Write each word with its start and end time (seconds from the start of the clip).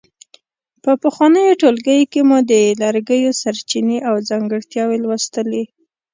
په 0.83 0.91
پخوانیو 1.01 1.59
ټولګیو 1.61 2.09
کې 2.11 2.21
مو 2.29 2.37
د 2.51 2.53
لرګیو 2.81 3.37
سرچینې 3.41 3.97
او 4.07 4.15
ځانګړتیاوې 4.29 4.97
لوستلې. 5.03 5.63